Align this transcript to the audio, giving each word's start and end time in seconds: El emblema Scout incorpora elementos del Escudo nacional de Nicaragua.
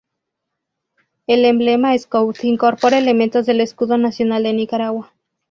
El 1.27 1.45
emblema 1.45 1.95
Scout 1.95 2.43
incorpora 2.43 2.97
elementos 2.97 3.45
del 3.45 3.61
Escudo 3.61 3.99
nacional 3.99 4.41
de 4.41 4.53
Nicaragua. 4.53 5.13